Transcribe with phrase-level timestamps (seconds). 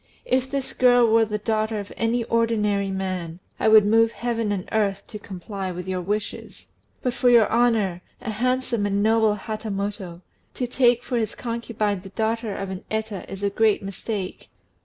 [0.25, 4.67] If this girl were the daughter of any ordinary man, I would move heaven and
[4.71, 6.65] earth to comply with your wishes;
[7.03, 10.21] but for your honour, a handsome and noble Hatamoto,
[10.55, 14.49] to take for his concubine the daughter of an Eta is a great mistake.